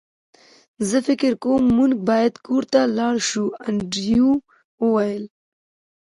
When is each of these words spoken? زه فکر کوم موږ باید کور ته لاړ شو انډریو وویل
زه 0.89 0.97
فکر 1.07 1.31
کوم 1.43 1.63
موږ 1.77 1.91
باید 2.09 2.33
کور 2.45 2.63
ته 2.73 2.81
لاړ 2.97 3.15
شو 3.29 3.45
انډریو 3.67 4.29
وویل 4.83 5.23